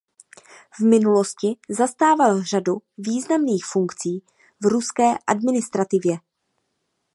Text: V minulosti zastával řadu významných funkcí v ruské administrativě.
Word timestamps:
V 0.71 0.79
minulosti 0.79 1.55
zastával 1.69 2.43
řadu 2.43 2.81
významných 2.97 3.65
funkcí 3.65 4.23
v 4.63 4.65
ruské 4.65 5.13
administrativě. 5.27 6.17